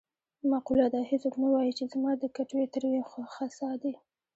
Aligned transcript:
معقوله 0.49 0.87
ده: 0.93 0.99
هېڅوک 1.11 1.33
نه 1.43 1.47
وايي 1.53 1.71
چې 1.77 1.83
زما 1.93 2.11
د 2.17 2.23
کټوې 2.35 2.65
تروې 2.73 3.01
خسا 3.33 3.69
دي. 3.81 3.93